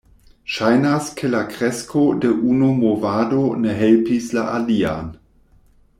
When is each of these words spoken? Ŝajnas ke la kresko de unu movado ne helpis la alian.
Ŝajnas 0.53 1.09
ke 1.19 1.29
la 1.33 1.41
kresko 1.51 2.03
de 2.25 2.31
unu 2.53 2.71
movado 2.79 3.45
ne 3.67 3.79
helpis 3.83 4.35
la 4.39 4.47
alian. 4.59 5.17